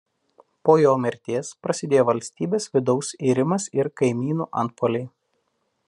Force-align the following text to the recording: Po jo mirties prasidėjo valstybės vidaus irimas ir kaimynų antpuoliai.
Po 0.67 0.75
jo 0.83 0.93
mirties 1.01 1.51
prasidėjo 1.67 2.07
valstybės 2.07 2.67
vidaus 2.79 3.13
irimas 3.33 3.71
ir 3.81 3.91
kaimynų 4.03 4.49
antpuoliai. 4.65 5.07